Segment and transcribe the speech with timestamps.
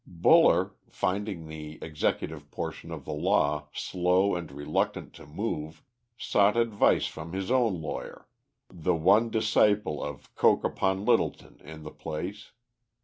[0.07, 5.83] Buller, finding the executive portion of the law slow and reluctant to move,
[6.17, 8.27] sought advice from his own lawyer,
[8.67, 12.49] the one disciple of Coke upon Littleton in the place.